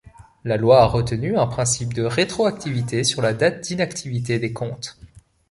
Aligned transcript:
La 0.45 0.57
loi 0.57 0.81
a 0.81 0.85
retenu 0.87 1.37
un 1.37 1.45
principe 1.45 1.93
de 1.93 2.01
rétroactivité 2.01 3.03
sur 3.03 3.21
la 3.21 3.35
date 3.35 3.59
d’inactivité 3.61 4.39
des 4.39 4.51
comptes. 4.51 4.97